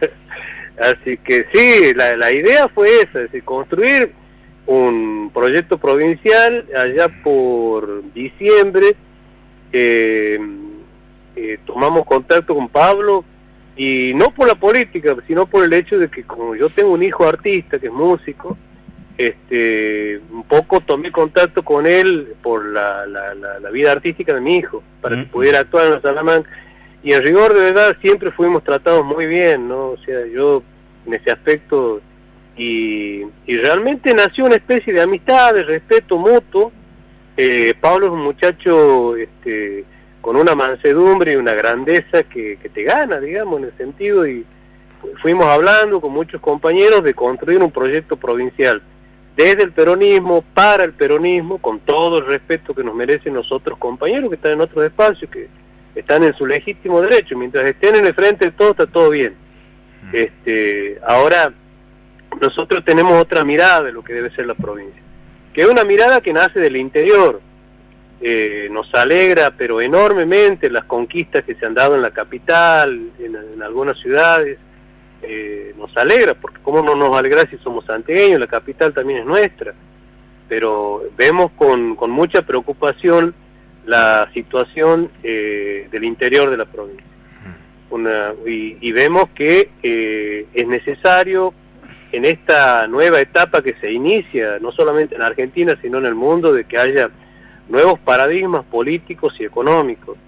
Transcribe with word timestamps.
Así 0.78 1.16
que 1.16 1.46
sí, 1.52 1.94
la, 1.94 2.16
la 2.16 2.32
idea 2.32 2.68
fue 2.68 2.88
esa, 2.96 3.20
es 3.20 3.24
decir, 3.24 3.44
construir 3.44 4.12
un 4.66 5.30
proyecto 5.32 5.78
provincial 5.78 6.66
allá 6.76 7.08
por 7.22 8.12
diciembre. 8.12 8.96
Eh, 9.72 10.38
eh, 11.36 11.58
tomamos 11.66 12.04
contacto 12.04 12.54
con 12.54 12.68
Pablo 12.68 13.24
y 13.76 14.12
no 14.14 14.30
por 14.32 14.48
la 14.48 14.54
política, 14.54 15.14
sino 15.26 15.46
por 15.46 15.64
el 15.64 15.72
hecho 15.72 15.98
de 15.98 16.08
que 16.08 16.24
como 16.24 16.54
yo 16.54 16.68
tengo 16.68 16.92
un 16.92 17.02
hijo 17.02 17.28
artista 17.28 17.78
que 17.78 17.86
es 17.86 17.92
músico, 17.92 18.56
este, 19.18 20.20
un 20.30 20.44
poco 20.44 20.80
tomé 20.80 21.10
contacto 21.10 21.62
con 21.62 21.86
él 21.86 22.34
por 22.42 22.64
la, 22.64 23.06
la, 23.06 23.34
la, 23.34 23.70
vida 23.70 23.92
artística 23.92 24.34
de 24.34 24.40
mi 24.40 24.56
hijo, 24.56 24.82
para 25.00 25.16
que 25.16 25.24
pudiera 25.24 25.60
actuar 25.60 25.86
en 25.86 25.92
los 25.92 26.02
Salamanca. 26.02 26.50
Y 27.06 27.12
en 27.12 27.22
rigor 27.22 27.54
de 27.54 27.60
verdad 27.60 27.96
siempre 28.02 28.32
fuimos 28.32 28.64
tratados 28.64 29.04
muy 29.04 29.26
bien, 29.26 29.68
¿no? 29.68 29.90
O 29.90 29.96
sea, 29.98 30.26
yo 30.26 30.64
en 31.06 31.14
ese 31.14 31.30
aspecto, 31.30 32.00
y, 32.56 33.22
y 33.46 33.56
realmente 33.58 34.12
nació 34.12 34.46
una 34.46 34.56
especie 34.56 34.92
de 34.92 35.02
amistad, 35.02 35.54
de 35.54 35.62
respeto 35.62 36.18
mutuo. 36.18 36.72
Eh, 37.36 37.74
Pablo 37.80 38.06
es 38.06 38.12
un 38.12 38.22
muchacho 38.22 39.14
este, 39.14 39.84
con 40.20 40.34
una 40.34 40.56
mansedumbre 40.56 41.34
y 41.34 41.36
una 41.36 41.54
grandeza 41.54 42.24
que, 42.24 42.58
que 42.60 42.68
te 42.68 42.82
gana, 42.82 43.20
digamos, 43.20 43.60
en 43.60 43.66
el 43.66 43.76
sentido, 43.76 44.26
y 44.26 44.44
fuimos 45.22 45.46
hablando 45.46 46.00
con 46.00 46.10
muchos 46.10 46.40
compañeros 46.40 47.04
de 47.04 47.14
construir 47.14 47.62
un 47.62 47.70
proyecto 47.70 48.16
provincial 48.16 48.82
desde 49.36 49.62
el 49.62 49.70
peronismo, 49.70 50.42
para 50.54 50.82
el 50.82 50.92
peronismo, 50.92 51.58
con 51.58 51.78
todo 51.78 52.18
el 52.18 52.26
respeto 52.26 52.74
que 52.74 52.82
nos 52.82 52.96
merecen 52.96 53.34
los 53.34 53.52
otros 53.52 53.78
compañeros 53.78 54.28
que 54.28 54.34
están 54.34 54.54
en 54.54 54.62
otros 54.62 54.84
espacios, 54.84 55.30
que 55.30 55.46
están 55.96 56.22
en 56.22 56.36
su 56.36 56.46
legítimo 56.46 57.00
derecho, 57.00 57.36
mientras 57.36 57.64
estén 57.64 57.96
en 57.96 58.06
el 58.06 58.14
frente 58.14 58.44
de 58.44 58.50
todo, 58.52 58.70
está 58.70 58.86
todo 58.86 59.10
bien. 59.10 59.34
Mm. 60.02 60.10
Este, 60.12 61.00
ahora, 61.04 61.52
nosotros 62.40 62.84
tenemos 62.84 63.14
otra 63.14 63.44
mirada 63.44 63.84
de 63.84 63.92
lo 63.92 64.04
que 64.04 64.12
debe 64.12 64.30
ser 64.30 64.46
la 64.46 64.54
provincia, 64.54 65.02
que 65.52 65.62
es 65.62 65.68
una 65.68 65.84
mirada 65.84 66.20
que 66.20 66.32
nace 66.32 66.60
del 66.60 66.76
interior. 66.76 67.40
Eh, 68.20 68.68
nos 68.70 68.94
alegra, 68.94 69.50
pero 69.50 69.80
enormemente, 69.80 70.70
las 70.70 70.84
conquistas 70.84 71.42
que 71.44 71.54
se 71.54 71.66
han 71.66 71.74
dado 71.74 71.96
en 71.96 72.02
la 72.02 72.12
capital, 72.12 73.10
en 73.18 73.62
algunas 73.62 73.98
ciudades, 73.98 74.58
eh, 75.22 75.74
nos 75.76 75.96
alegra, 75.96 76.34
porque 76.34 76.58
cómo 76.62 76.82
no 76.82 76.94
nos 76.94 77.16
alegra 77.16 77.48
si 77.50 77.56
somos 77.58 77.84
santiagueños, 77.86 78.38
la 78.38 78.46
capital 78.46 78.92
también 78.92 79.20
es 79.20 79.26
nuestra, 79.26 79.74
pero 80.48 81.02
vemos 81.16 81.50
con, 81.56 81.96
con 81.96 82.10
mucha 82.10 82.42
preocupación 82.42 83.34
la 83.86 84.28
situación 84.34 85.10
eh, 85.22 85.88
del 85.90 86.04
interior 86.04 86.50
de 86.50 86.56
la 86.56 86.66
provincia. 86.66 87.04
Una, 87.88 88.34
y, 88.44 88.92
vemos 88.92 89.28
que 89.30 89.70
eh, 89.82 90.46
es 90.52 90.66
necesario 90.66 91.54
en 92.12 92.24
esta 92.24 92.86
nueva 92.88 93.20
etapa 93.20 93.62
que 93.62 93.74
se 93.80 93.92
inicia, 93.92 94.58
no 94.60 94.72
solamente 94.72 95.14
en 95.14 95.22
Argentina, 95.22 95.78
sino 95.80 95.98
en 95.98 96.06
el 96.06 96.14
mundo, 96.14 96.52
de 96.52 96.64
que 96.64 96.78
haya 96.78 97.10
nuevos 97.68 97.98
paradigmas 98.00 98.64
políticos 98.64 99.34
y 99.38 99.44
económicos. 99.44 100.18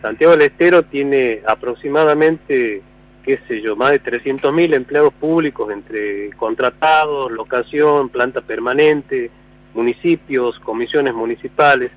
Santiago 0.00 0.32
del 0.32 0.42
Estero 0.42 0.84
tiene 0.84 1.42
aproximadamente 1.46 2.82
qué 3.22 3.38
sé 3.46 3.60
yo, 3.60 3.76
más 3.76 3.90
de 3.90 4.02
300.000 4.02 4.74
empleados 4.74 5.12
públicos 5.12 5.70
entre 5.70 6.30
contratados, 6.30 7.30
locación, 7.30 8.08
planta 8.08 8.40
permanente, 8.40 9.30
municipios, 9.74 10.58
comisiones 10.60 11.14
municipales, 11.14 11.90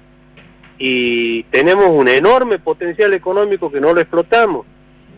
y 0.85 1.43
tenemos 1.43 1.87
un 1.87 2.09
enorme 2.09 2.59
potencial 2.59 3.13
económico 3.13 3.71
que 3.71 3.79
no 3.79 3.93
lo 3.93 4.01
explotamos, 4.01 4.65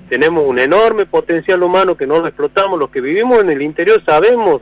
tenemos 0.08 0.44
un 0.46 0.60
enorme 0.60 1.08
potencial 1.08 1.64
humano 1.64 1.98
que 1.98 2.06
no 2.06 2.20
lo 2.20 2.28
explotamos, 2.28 2.78
los 2.78 2.92
que 2.92 3.02
vivimos 3.02 3.42
en 3.42 3.50
el 3.50 3.64
interior 3.64 4.00
sabemos, 4.06 4.62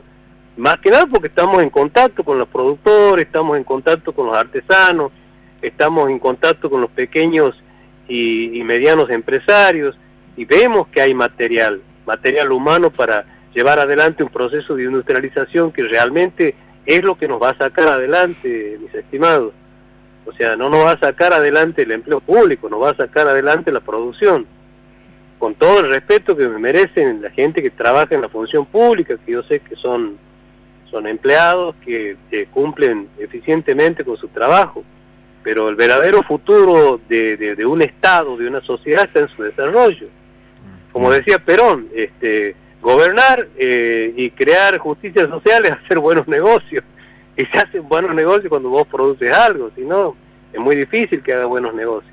más 0.56 0.78
que 0.78 0.88
nada 0.88 1.04
porque 1.04 1.28
estamos 1.28 1.62
en 1.62 1.68
contacto 1.68 2.24
con 2.24 2.38
los 2.38 2.48
productores, 2.48 3.26
estamos 3.26 3.58
en 3.58 3.64
contacto 3.64 4.14
con 4.14 4.28
los 4.28 4.34
artesanos, 4.34 5.12
estamos 5.60 6.08
en 6.08 6.18
contacto 6.18 6.70
con 6.70 6.80
los 6.80 6.88
pequeños 6.88 7.54
y, 8.08 8.62
medianos 8.64 9.10
empresarios, 9.10 9.98
y 10.38 10.46
vemos 10.46 10.86
que 10.88 11.02
hay 11.02 11.12
material, 11.12 11.82
material 12.06 12.50
humano 12.50 12.88
para 12.90 13.26
llevar 13.54 13.78
adelante 13.78 14.22
un 14.22 14.30
proceso 14.30 14.74
de 14.74 14.84
industrialización 14.84 15.70
que 15.70 15.82
realmente 15.82 16.54
es 16.86 17.04
lo 17.04 17.18
que 17.18 17.28
nos 17.28 17.42
va 17.42 17.50
a 17.50 17.58
sacar 17.58 17.88
adelante, 17.88 18.78
mis 18.80 18.94
estimados. 18.94 19.52
O 20.26 20.32
sea, 20.32 20.56
no 20.56 20.70
nos 20.70 20.84
va 20.84 20.92
a 20.92 20.98
sacar 20.98 21.32
adelante 21.32 21.82
el 21.82 21.92
empleo 21.92 22.20
público, 22.20 22.68
nos 22.68 22.82
va 22.82 22.90
a 22.90 22.96
sacar 22.96 23.26
adelante 23.28 23.72
la 23.72 23.80
producción. 23.80 24.46
Con 25.38 25.54
todo 25.54 25.80
el 25.80 25.90
respeto 25.90 26.36
que 26.36 26.48
me 26.48 26.58
merecen 26.58 27.20
la 27.20 27.30
gente 27.30 27.62
que 27.62 27.70
trabaja 27.70 28.14
en 28.14 28.22
la 28.22 28.28
función 28.28 28.64
pública, 28.64 29.16
que 29.24 29.32
yo 29.32 29.42
sé 29.42 29.60
que 29.60 29.76
son, 29.76 30.16
son 30.90 31.06
empleados 31.06 31.74
que, 31.84 32.16
cumplen 32.50 33.08
eficientemente 33.18 34.04
con 34.04 34.16
su 34.16 34.28
trabajo. 34.28 34.82
Pero 35.42 35.68
el 35.68 35.76
verdadero 35.76 36.22
futuro 36.22 36.98
de, 37.08 37.36
de 37.36 37.66
un 37.66 37.82
Estado, 37.82 38.36
de 38.36 38.48
una 38.48 38.62
sociedad, 38.62 39.04
está 39.04 39.20
en 39.20 39.28
su 39.28 39.42
desarrollo 39.42 40.08
como 40.94 41.10
decía 41.10 41.40
Perón, 41.40 41.88
este, 41.92 42.54
gobernar 42.80 43.48
eh, 43.58 44.14
y 44.16 44.30
crear 44.30 44.78
justicia 44.78 45.26
social 45.26 45.66
es 45.66 45.72
hacer 45.72 45.98
buenos 45.98 46.28
negocios. 46.28 46.84
Y 47.42 47.44
se 47.46 47.58
hacen 47.58 47.88
buenos 47.88 48.14
negocios 48.14 48.48
cuando 48.48 48.68
vos 48.68 48.86
produces 48.86 49.32
algo, 49.32 49.70
si 49.74 49.82
no, 49.82 50.16
es 50.52 50.60
muy 50.60 50.76
difícil 50.76 51.22
que 51.22 51.32
haga 51.32 51.46
buenos 51.46 51.74
negocios. 51.74 52.12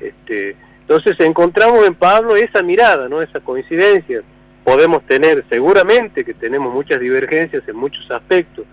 Este, 0.00 0.56
entonces 0.80 1.14
encontramos 1.20 1.86
en 1.86 1.94
Pablo 1.94 2.34
esa 2.34 2.62
mirada, 2.62 3.08
no 3.08 3.22
esa 3.22 3.40
coincidencia. 3.40 4.22
Podemos 4.64 5.04
tener, 5.06 5.44
seguramente 5.48 6.24
que 6.24 6.34
tenemos 6.34 6.72
muchas 6.72 6.98
divergencias 6.98 7.62
en 7.68 7.76
muchos 7.76 8.10
aspectos, 8.10 8.64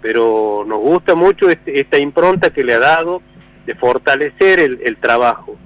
pero 0.00 0.64
nos 0.66 0.78
gusta 0.78 1.14
mucho 1.14 1.50
este, 1.50 1.80
esta 1.80 1.98
impronta 1.98 2.50
que 2.50 2.64
le 2.64 2.74
ha 2.74 2.78
dado 2.78 3.20
de 3.66 3.74
fortalecer 3.74 4.60
el 4.60 4.96
trabajo. 4.96 5.58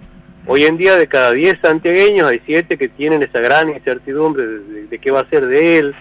Hoy 0.47 0.65
en 0.65 0.77
día 0.77 0.97
de 0.97 1.07
cada 1.07 1.31
10 1.31 1.59
santiagueños 1.63 2.29
hay 2.29 2.43
7 2.45 2.77
que 2.77 2.89
tienen 2.89 3.23
esa 3.23 3.41
gran 3.41 3.71
incertidumbre 3.71 4.45
de, 4.45 4.99
qué 4.99 5.11
va 5.11 5.21
a 5.21 5.31
ser 5.31 5.47
de 5.47 5.79
él, 5.79 5.95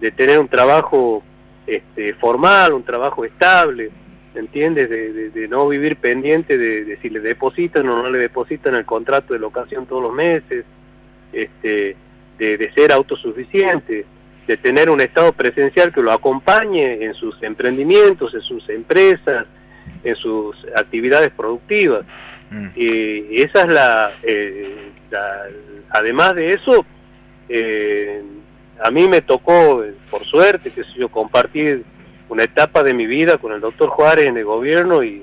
de 0.00 0.12
tener 0.12 0.38
un 0.38 0.46
trabajo 0.46 1.24
este, 1.66 2.14
formal, 2.14 2.72
un 2.72 2.82
trabajo 2.82 3.24
estable, 3.24 3.90
¿entiendes? 4.34 4.88
De, 4.88 5.48
no 5.48 5.68
vivir 5.68 5.96
pendiente 5.96 6.58
de, 6.58 6.98
si 7.02 7.10
le 7.10 7.20
depositan 7.20 7.88
o 7.88 8.02
no 8.02 8.10
le 8.10 8.18
depositan 8.18 8.74
el 8.74 8.84
contrato 8.84 9.32
de 9.34 9.40
locación 9.40 9.86
todos 9.86 10.02
los 10.02 10.12
meses, 10.12 10.64
este, 11.32 11.96
de, 12.38 12.72
ser 12.74 12.92
autosuficiente, 12.92 14.06
de 14.46 14.56
tener 14.56 14.90
un 14.90 15.00
estado 15.00 15.32
presencial 15.32 15.92
que 15.92 16.02
lo 16.02 16.12
acompañe 16.12 17.04
en 17.04 17.14
sus 17.14 17.40
emprendimientos, 17.42 18.34
en 18.34 18.42
sus 18.42 18.68
empresas, 18.68 19.44
en 20.04 20.16
sus 20.16 20.56
actividades 20.74 21.30
productivas. 21.30 22.02
Mm. 22.50 22.68
Y 22.74 23.42
esa 23.42 23.62
es 23.62 24.12
eh, 24.22 24.74
la, 25.10 25.42
además 25.90 26.34
de 26.34 26.54
eso, 26.54 26.84
eh, 27.48 28.22
a 28.82 28.90
mí 28.90 29.08
me 29.08 29.22
tocó, 29.22 29.84
por 30.10 30.24
suerte, 30.24 30.70
que 30.70 30.82
yo, 30.96 31.08
compartir 31.08 31.84
una 32.28 32.44
etapa 32.44 32.82
de 32.82 32.94
mi 32.94 33.06
vida 33.06 33.38
con 33.38 33.52
el 33.52 33.60
doctor 33.60 33.88
Juárez 33.88 34.26
en 34.26 34.36
el 34.36 34.44
gobierno 34.44 35.02
y, 35.02 35.22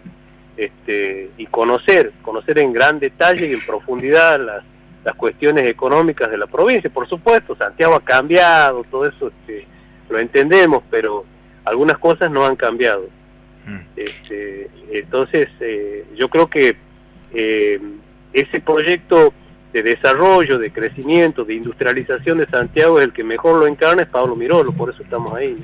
este, 0.57 1.31
y 1.37 1.45
conocer, 1.45 2.11
conocer 2.21 2.59
en 2.59 2.73
gran 2.73 2.99
detalle 2.99 3.47
y 3.47 3.53
en 3.53 3.65
profundidad 3.65 4.39
las, 4.39 4.63
las 5.03 5.15
cuestiones 5.15 5.65
económicas 5.67 6.29
de 6.29 6.37
la 6.37 6.47
provincia. 6.47 6.89
Por 6.89 7.07
supuesto, 7.07 7.55
Santiago 7.55 7.95
ha 7.95 8.03
cambiado, 8.03 8.83
todo 8.91 9.05
eso 9.05 9.29
este, 9.29 9.65
lo 10.09 10.19
entendemos, 10.19 10.83
pero 10.91 11.25
algunas 11.63 11.97
cosas 11.97 12.29
no 12.29 12.45
han 12.45 12.55
cambiado. 12.55 13.07
Mm. 13.65 13.79
Este, 13.95 14.69
entonces, 14.91 15.47
eh, 15.59 16.05
yo 16.15 16.29
creo 16.29 16.47
que 16.47 16.75
eh, 17.33 17.79
ese 18.33 18.59
proyecto 18.59 19.33
de 19.71 19.83
desarrollo, 19.83 20.57
de 20.57 20.71
crecimiento, 20.71 21.43
de 21.43 21.53
industrialización 21.53 22.39
de 22.39 22.47
Santiago 22.47 22.99
es 22.99 23.05
el 23.05 23.13
que 23.13 23.23
mejor 23.23 23.59
lo 23.59 23.67
encarna, 23.67 24.01
es 24.01 24.07
Pablo 24.07 24.35
Mirolo, 24.35 24.71
por 24.71 24.89
eso 24.89 25.03
estamos 25.03 25.35
ahí. 25.35 25.55